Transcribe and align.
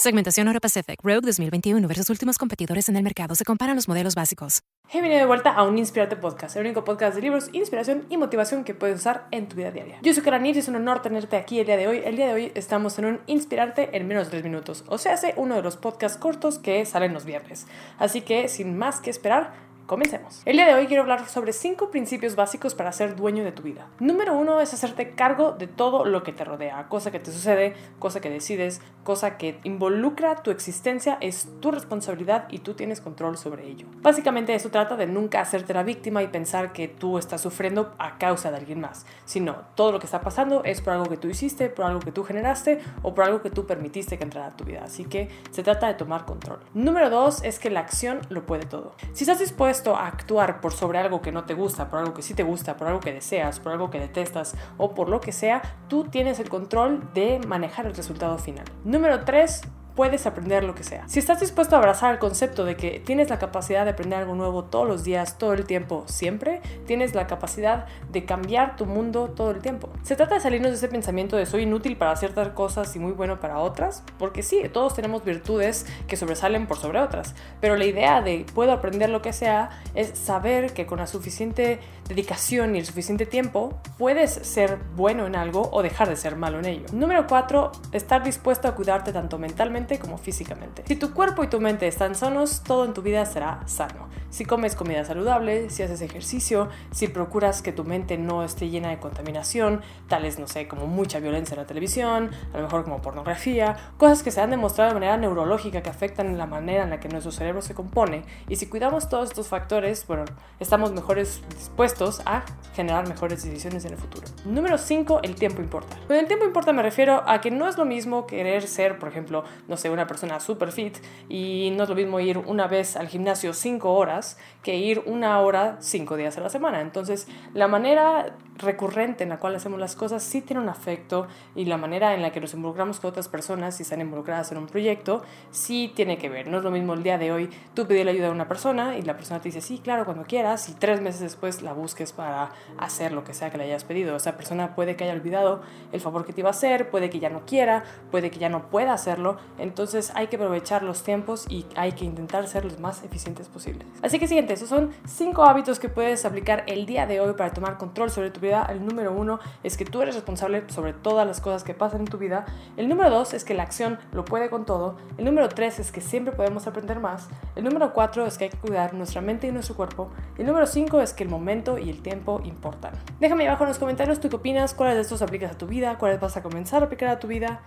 Segmentación 0.00 0.46
Euro 0.46 0.60
Pacific 0.60 1.00
Rogue 1.02 1.22
2021 1.22 1.88
versus 1.88 2.08
últimos 2.08 2.38
competidores 2.38 2.88
en 2.88 2.94
el 2.94 3.02
mercado. 3.02 3.34
Se 3.34 3.44
comparan 3.44 3.74
los 3.74 3.88
modelos 3.88 4.14
básicos. 4.14 4.62
Bienvenido 4.92 5.18
de 5.18 5.26
vuelta 5.26 5.50
a 5.50 5.64
un 5.64 5.76
Inspirarte 5.76 6.14
Podcast, 6.14 6.54
el 6.54 6.66
único 6.66 6.84
podcast 6.84 7.16
de 7.16 7.22
libros, 7.22 7.50
inspiración 7.52 8.06
y 8.08 8.16
motivación 8.16 8.62
que 8.62 8.74
puedes 8.74 9.00
usar 9.00 9.26
en 9.32 9.48
tu 9.48 9.56
vida 9.56 9.72
diaria. 9.72 9.98
Yo 10.02 10.14
soy 10.14 10.22
Karanir 10.22 10.54
y 10.54 10.60
es 10.60 10.68
un 10.68 10.76
honor 10.76 11.02
tenerte 11.02 11.36
aquí 11.36 11.58
el 11.58 11.66
día 11.66 11.76
de 11.76 11.88
hoy. 11.88 12.02
El 12.04 12.14
día 12.14 12.28
de 12.28 12.32
hoy 12.32 12.52
estamos 12.54 12.96
en 13.00 13.06
un 13.06 13.20
Inspirarte 13.26 13.96
en 13.96 14.06
menos 14.06 14.28
de 14.28 14.30
3 14.30 14.44
minutos, 14.44 14.84
o 14.86 14.98
sea, 14.98 15.14
hace 15.14 15.34
uno 15.36 15.56
de 15.56 15.62
los 15.62 15.76
podcasts 15.76 16.16
cortos 16.16 16.60
que 16.60 16.86
salen 16.86 17.12
los 17.12 17.24
viernes. 17.24 17.66
Así 17.98 18.20
que, 18.20 18.46
sin 18.46 18.78
más 18.78 19.00
que 19.00 19.10
esperar, 19.10 19.52
Comencemos. 19.88 20.42
El 20.44 20.56
día 20.56 20.66
de 20.66 20.74
hoy 20.74 20.86
quiero 20.86 21.00
hablar 21.00 21.26
sobre 21.30 21.54
cinco 21.54 21.90
principios 21.90 22.36
básicos 22.36 22.74
para 22.74 22.92
ser 22.92 23.16
dueño 23.16 23.42
de 23.42 23.52
tu 23.52 23.62
vida. 23.62 23.86
Número 24.00 24.36
uno 24.36 24.60
es 24.60 24.74
hacerte 24.74 25.14
cargo 25.14 25.52
de 25.52 25.66
todo 25.66 26.04
lo 26.04 26.22
que 26.22 26.34
te 26.34 26.44
rodea, 26.44 26.88
cosa 26.90 27.10
que 27.10 27.18
te 27.18 27.32
sucede, 27.32 27.72
cosa 27.98 28.20
que 28.20 28.28
decides, 28.28 28.82
cosa 29.02 29.38
que 29.38 29.58
involucra 29.64 30.42
tu 30.42 30.50
existencia, 30.50 31.16
es 31.22 31.48
tu 31.60 31.70
responsabilidad 31.70 32.48
y 32.50 32.58
tú 32.58 32.74
tienes 32.74 33.00
control 33.00 33.38
sobre 33.38 33.66
ello. 33.66 33.86
Básicamente 34.02 34.54
eso 34.54 34.68
trata 34.68 34.94
de 34.94 35.06
nunca 35.06 35.40
hacerte 35.40 35.72
la 35.72 35.84
víctima 35.84 36.22
y 36.22 36.26
pensar 36.26 36.74
que 36.74 36.88
tú 36.88 37.16
estás 37.16 37.40
sufriendo 37.40 37.94
a 37.96 38.18
causa 38.18 38.50
de 38.50 38.58
alguien 38.58 38.82
más, 38.82 39.06
sino 39.24 39.56
todo 39.74 39.92
lo 39.92 40.00
que 40.00 40.04
está 40.04 40.20
pasando 40.20 40.64
es 40.64 40.82
por 40.82 40.92
algo 40.92 41.06
que 41.06 41.16
tú 41.16 41.28
hiciste, 41.28 41.70
por 41.70 41.86
algo 41.86 42.00
que 42.00 42.12
tú 42.12 42.24
generaste 42.24 42.80
o 43.00 43.14
por 43.14 43.24
algo 43.24 43.40
que 43.40 43.48
tú 43.48 43.66
permitiste 43.66 44.18
que 44.18 44.24
entrara 44.24 44.48
a 44.48 44.54
tu 44.54 44.64
vida. 44.64 44.82
Así 44.84 45.06
que 45.06 45.30
se 45.50 45.62
trata 45.62 45.86
de 45.86 45.94
tomar 45.94 46.26
control. 46.26 46.60
Número 46.74 47.08
dos 47.08 47.42
es 47.42 47.58
que 47.58 47.70
la 47.70 47.80
acción 47.80 48.20
lo 48.28 48.44
puede 48.44 48.66
todo. 48.66 48.94
Si 49.14 49.24
estás 49.24 49.38
dispuesto 49.38 49.77
a 49.86 50.06
actuar 50.06 50.60
por 50.60 50.72
sobre 50.72 50.98
algo 50.98 51.22
que 51.22 51.32
no 51.32 51.44
te 51.44 51.54
gusta, 51.54 51.88
por 51.88 52.00
algo 52.00 52.14
que 52.14 52.22
sí 52.22 52.34
te 52.34 52.42
gusta, 52.42 52.76
por 52.76 52.88
algo 52.88 53.00
que 53.00 53.12
deseas, 53.12 53.60
por 53.60 53.72
algo 53.72 53.90
que 53.90 53.98
detestas 53.98 54.54
o 54.76 54.94
por 54.94 55.08
lo 55.08 55.20
que 55.20 55.32
sea, 55.32 55.62
tú 55.88 56.04
tienes 56.04 56.38
el 56.40 56.48
control 56.48 57.12
de 57.14 57.40
manejar 57.46 57.86
el 57.86 57.94
resultado 57.94 58.38
final. 58.38 58.64
Número 58.84 59.24
3 59.24 59.62
puedes 59.98 60.26
aprender 60.26 60.62
lo 60.62 60.76
que 60.76 60.84
sea. 60.84 61.08
Si 61.08 61.18
estás 61.18 61.40
dispuesto 61.40 61.74
a 61.74 61.80
abrazar 61.80 62.12
el 62.12 62.20
concepto 62.20 62.64
de 62.64 62.76
que 62.76 63.02
tienes 63.04 63.30
la 63.30 63.40
capacidad 63.40 63.82
de 63.82 63.90
aprender 63.90 64.20
algo 64.20 64.36
nuevo 64.36 64.62
todos 64.62 64.86
los 64.86 65.02
días, 65.02 65.38
todo 65.38 65.54
el 65.54 65.64
tiempo, 65.64 66.04
siempre, 66.06 66.60
tienes 66.86 67.16
la 67.16 67.26
capacidad 67.26 67.86
de 68.12 68.24
cambiar 68.24 68.76
tu 68.76 68.86
mundo 68.86 69.30
todo 69.34 69.50
el 69.50 69.58
tiempo. 69.58 69.90
Se 70.04 70.14
trata 70.14 70.36
de 70.36 70.40
salirnos 70.40 70.70
de 70.70 70.76
ese 70.76 70.86
pensamiento 70.86 71.36
de 71.36 71.46
soy 71.46 71.62
inútil 71.62 71.96
para 71.96 72.14
ciertas 72.14 72.50
cosas 72.50 72.94
y 72.94 73.00
muy 73.00 73.10
bueno 73.10 73.40
para 73.40 73.58
otras, 73.58 74.04
porque 74.20 74.44
sí, 74.44 74.62
todos 74.72 74.94
tenemos 74.94 75.24
virtudes 75.24 75.84
que 76.06 76.16
sobresalen 76.16 76.68
por 76.68 76.76
sobre 76.76 77.00
otras, 77.00 77.34
pero 77.60 77.74
la 77.74 77.84
idea 77.84 78.22
de 78.22 78.46
puedo 78.54 78.70
aprender 78.70 79.10
lo 79.10 79.20
que 79.20 79.32
sea 79.32 79.70
es 79.96 80.16
saber 80.16 80.74
que 80.74 80.86
con 80.86 80.98
la 80.98 81.08
suficiente 81.08 81.80
dedicación 82.06 82.76
y 82.76 82.78
el 82.78 82.86
suficiente 82.86 83.26
tiempo 83.26 83.80
puedes 83.98 84.30
ser 84.30 84.78
bueno 84.94 85.26
en 85.26 85.34
algo 85.34 85.68
o 85.72 85.82
dejar 85.82 86.08
de 86.08 86.14
ser 86.14 86.36
malo 86.36 86.60
en 86.60 86.66
ello. 86.66 86.86
Número 86.92 87.26
4, 87.26 87.72
estar 87.90 88.22
dispuesto 88.22 88.68
a 88.68 88.76
cuidarte 88.76 89.12
tanto 89.12 89.38
mentalmente 89.38 89.87
como 89.96 90.18
físicamente. 90.18 90.82
Si 90.86 90.96
tu 90.96 91.14
cuerpo 91.14 91.42
y 91.44 91.46
tu 91.46 91.60
mente 91.60 91.86
están 91.86 92.14
sanos, 92.14 92.62
todo 92.62 92.84
en 92.84 92.92
tu 92.92 93.00
vida 93.00 93.24
será 93.24 93.62
sano. 93.66 94.08
Si 94.30 94.44
comes 94.44 94.74
comida 94.74 95.04
saludable, 95.04 95.70
si 95.70 95.82
haces 95.82 96.02
ejercicio, 96.02 96.68
si 96.90 97.08
procuras 97.08 97.62
que 97.62 97.72
tu 97.72 97.84
mente 97.84 98.18
no 98.18 98.44
esté 98.44 98.68
llena 98.68 98.90
de 98.90 98.98
contaminación, 98.98 99.80
tales, 100.06 100.38
no 100.38 100.46
sé, 100.46 100.68
como 100.68 100.86
mucha 100.86 101.18
violencia 101.18 101.54
en 101.54 101.60
la 101.60 101.66
televisión, 101.66 102.30
a 102.52 102.56
lo 102.58 102.64
mejor 102.64 102.84
como 102.84 103.00
pornografía, 103.00 103.76
cosas 103.96 104.22
que 104.22 104.30
se 104.30 104.42
han 104.42 104.50
demostrado 104.50 104.90
de 104.90 104.94
manera 104.94 105.16
neurológica 105.16 105.82
que 105.82 105.88
afectan 105.88 106.36
la 106.36 106.44
manera 106.44 106.84
en 106.84 106.90
la 106.90 107.00
que 107.00 107.08
nuestro 107.08 107.32
cerebro 107.32 107.62
se 107.62 107.74
compone. 107.74 108.24
Y 108.48 108.56
si 108.56 108.66
cuidamos 108.66 109.08
todos 109.08 109.30
estos 109.30 109.48
factores, 109.48 110.06
bueno, 110.06 110.26
estamos 110.60 110.92
mejores 110.92 111.40
dispuestos 111.56 112.20
a 112.26 112.44
generar 112.74 113.08
mejores 113.08 113.42
decisiones 113.42 113.86
en 113.86 113.92
el 113.92 113.98
futuro. 113.98 114.26
Número 114.44 114.76
5, 114.76 115.20
el 115.22 115.36
tiempo 115.36 115.62
importa. 115.62 115.96
Con 116.06 116.16
el 116.16 116.26
tiempo 116.26 116.44
importa 116.44 116.74
me 116.74 116.82
refiero 116.82 117.22
a 117.26 117.40
que 117.40 117.50
no 117.50 117.66
es 117.66 117.78
lo 117.78 117.86
mismo 117.86 118.26
querer 118.26 118.66
ser, 118.66 118.98
por 118.98 119.08
ejemplo, 119.08 119.44
no 119.68 119.77
sé, 119.78 119.90
una 119.90 120.06
persona 120.06 120.40
super 120.40 120.72
fit 120.72 120.98
y 121.28 121.72
no 121.76 121.84
es 121.84 121.88
lo 121.88 121.94
mismo 121.94 122.20
ir 122.20 122.38
una 122.38 122.66
vez 122.66 122.96
al 122.96 123.08
gimnasio 123.08 123.54
5 123.54 123.92
horas 123.92 124.38
que 124.62 124.76
ir 124.76 125.02
una 125.06 125.40
hora 125.40 125.76
5 125.80 126.16
días 126.16 126.36
a 126.36 126.40
la 126.40 126.50
semana. 126.50 126.80
Entonces, 126.80 127.28
la 127.54 127.68
manera 127.68 128.36
recurrente 128.58 129.24
en 129.24 129.30
la 129.30 129.38
cual 129.38 129.54
hacemos 129.54 129.80
las 129.80 129.96
cosas 129.96 130.22
sí 130.22 130.40
tiene 130.40 130.62
un 130.62 130.68
afecto 130.68 131.26
y 131.54 131.64
la 131.64 131.76
manera 131.76 132.14
en 132.14 132.22
la 132.22 132.32
que 132.32 132.40
nos 132.40 132.54
involucramos 132.54 133.00
con 133.00 133.10
otras 133.10 133.28
personas 133.28 133.76
si 133.76 133.82
están 133.82 134.00
involucradas 134.00 134.52
en 134.52 134.58
un 134.58 134.66
proyecto 134.66 135.22
sí 135.50 135.92
tiene 135.94 136.18
que 136.18 136.28
ver. 136.28 136.48
No 136.48 136.58
es 136.58 136.64
lo 136.64 136.70
mismo 136.70 136.94
el 136.94 137.02
día 137.02 137.18
de 137.18 137.32
hoy 137.32 137.50
tú 137.74 137.86
pedir 137.86 138.04
la 138.04 138.12
ayuda 138.12 138.28
a 138.28 138.32
una 138.32 138.48
persona 138.48 138.98
y 138.98 139.02
la 139.02 139.16
persona 139.16 139.40
te 139.40 139.48
dice 139.48 139.60
sí, 139.60 139.78
claro, 139.78 140.04
cuando 140.04 140.24
quieras 140.24 140.68
y 140.68 140.74
tres 140.74 141.00
meses 141.00 141.20
después 141.20 141.62
la 141.62 141.72
busques 141.72 142.12
para 142.12 142.50
hacer 142.78 143.12
lo 143.12 143.24
que 143.24 143.34
sea 143.34 143.50
que 143.50 143.58
le 143.58 143.64
hayas 143.64 143.84
pedido. 143.84 144.16
Esa 144.16 144.36
persona 144.36 144.74
puede 144.74 144.96
que 144.96 145.04
haya 145.04 145.12
olvidado 145.12 145.62
el 145.92 146.00
favor 146.00 146.24
que 146.24 146.32
te 146.32 146.40
iba 146.40 146.50
a 146.50 146.52
hacer, 146.52 146.90
puede 146.90 147.10
que 147.10 147.18
ya 147.20 147.30
no 147.30 147.46
quiera, 147.46 147.84
puede 148.10 148.30
que 148.30 148.38
ya 148.38 148.48
no 148.48 148.68
pueda 148.68 148.92
hacerlo 148.92 149.38
entonces 149.58 150.12
hay 150.14 150.28
que 150.28 150.36
aprovechar 150.36 150.82
los 150.82 151.02
tiempos 151.02 151.46
y 151.48 151.66
hay 151.74 151.92
que 151.92 152.04
intentar 152.04 152.46
ser 152.46 152.64
los 152.64 152.78
más 152.78 153.02
eficientes 153.02 153.48
posibles. 153.48 153.86
Así 154.02 154.18
que 154.18 154.28
siguiente, 154.28 154.54
esos 154.54 154.68
son 154.68 154.90
cinco 155.06 155.44
hábitos 155.44 155.78
que 155.78 155.88
puedes 155.88 156.24
aplicar 156.24 156.64
el 156.66 156.86
día 156.86 157.06
de 157.06 157.20
hoy 157.20 157.34
para 157.34 157.52
tomar 157.52 157.76
control 157.78 158.10
sobre 158.10 158.30
tu 158.30 158.40
vida. 158.40 158.47
El 158.48 158.84
número 158.84 159.12
uno 159.12 159.38
es 159.62 159.76
que 159.76 159.84
tú 159.84 160.02
eres 160.02 160.14
responsable 160.14 160.64
sobre 160.68 160.92
todas 160.92 161.26
las 161.26 161.40
cosas 161.40 161.64
que 161.64 161.74
pasan 161.74 162.00
en 162.00 162.06
tu 162.06 162.18
vida. 162.18 162.46
El 162.76 162.88
número 162.88 163.10
dos 163.10 163.34
es 163.34 163.44
que 163.44 163.54
la 163.54 163.62
acción 163.62 163.98
lo 164.12 164.24
puede 164.24 164.50
con 164.50 164.64
todo. 164.64 164.96
El 165.16 165.24
número 165.24 165.48
tres 165.48 165.78
es 165.78 165.92
que 165.92 166.00
siempre 166.00 166.34
podemos 166.34 166.66
aprender 166.66 167.00
más. 167.00 167.28
El 167.56 167.64
número 167.64 167.92
cuatro 167.92 168.26
es 168.26 168.38
que 168.38 168.44
hay 168.44 168.50
que 168.50 168.58
cuidar 168.58 168.94
nuestra 168.94 169.20
mente 169.20 169.46
y 169.46 169.52
nuestro 169.52 169.76
cuerpo. 169.76 170.10
El 170.36 170.46
número 170.46 170.66
cinco 170.66 171.00
es 171.00 171.12
que 171.12 171.24
el 171.24 171.28
momento 171.28 171.78
y 171.78 171.90
el 171.90 172.02
tiempo 172.02 172.40
importan. 172.44 172.92
Déjame 173.20 173.46
abajo 173.46 173.64
en 173.64 173.68
los 173.68 173.78
comentarios 173.78 174.20
tú 174.20 174.28
qué 174.28 174.36
opinas, 174.36 174.74
cuáles 174.74 174.96
de 174.96 175.02
estos 175.02 175.22
aplicas 175.22 175.52
a 175.52 175.58
tu 175.58 175.66
vida, 175.66 175.98
cuáles 175.98 176.20
vas 176.20 176.36
a 176.36 176.42
comenzar 176.42 176.82
a 176.82 176.86
aplicar 176.86 177.08
a 177.08 177.18
tu 177.18 177.26
vida 177.26 177.60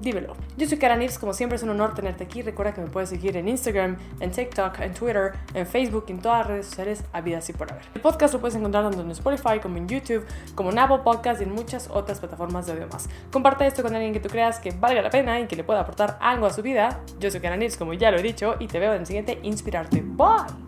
dímelo. 0.00 0.34
Yo 0.56 0.68
soy 0.68 0.78
Kara 0.78 0.98
como 1.20 1.32
siempre 1.32 1.56
es 1.56 1.62
un 1.62 1.70
honor 1.70 1.94
tenerte 1.94 2.24
aquí. 2.24 2.42
Recuerda 2.42 2.74
que 2.74 2.80
me 2.80 2.88
puedes 2.88 3.08
seguir 3.08 3.36
en 3.36 3.48
Instagram, 3.48 3.96
en 4.20 4.30
TikTok, 4.30 4.80
en 4.80 4.94
Twitter, 4.94 5.32
en 5.54 5.66
Facebook, 5.66 6.06
en 6.08 6.20
todas 6.20 6.38
las 6.38 6.46
redes 6.46 6.66
sociales 6.66 7.04
habidas 7.12 7.48
y 7.48 7.52
por 7.52 7.70
haber. 7.72 7.84
El 7.94 8.00
podcast 8.00 8.34
lo 8.34 8.40
puedes 8.40 8.56
encontrar 8.56 8.84
tanto 8.84 9.00
en 9.00 9.10
Spotify 9.10 9.60
como 9.60 9.76
en 9.76 9.88
YouTube, 9.88 10.24
como 10.54 10.70
en 10.70 10.78
Apple 10.78 11.00
Podcast 11.04 11.40
y 11.40 11.44
en 11.44 11.52
muchas 11.52 11.88
otras 11.90 12.20
plataformas 12.20 12.66
de 12.66 12.72
audio 12.72 12.88
más. 12.88 13.08
Comparte 13.30 13.66
esto 13.66 13.82
con 13.82 13.94
alguien 13.94 14.12
que 14.12 14.20
tú 14.20 14.28
creas 14.28 14.58
que 14.58 14.70
valga 14.72 15.02
la 15.02 15.10
pena 15.10 15.40
y 15.40 15.46
que 15.46 15.56
le 15.56 15.64
pueda 15.64 15.80
aportar 15.80 16.18
algo 16.20 16.46
a 16.46 16.50
su 16.50 16.62
vida. 16.62 17.00
Yo 17.18 17.30
soy 17.30 17.40
Kara 17.40 17.58
como 17.78 17.92
ya 17.92 18.10
lo 18.10 18.18
he 18.18 18.22
dicho, 18.22 18.54
y 18.58 18.68
te 18.68 18.78
veo 18.78 18.92
en 18.92 19.00
el 19.00 19.06
siguiente 19.06 19.38
Inspirarte. 19.42 20.02
Bye. 20.02 20.67